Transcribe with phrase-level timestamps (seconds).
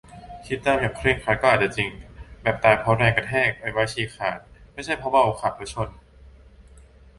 [0.47, 1.89] คิดตามอย่างเคร่งครัดก็อาจจะจริง
[2.41, 4.39] แบบ ตายเพราะแรงกระแทก อวัยวะฉีดขาด
[4.73, 5.89] ไม่ใช่เพราะเมาขับแล้วชน?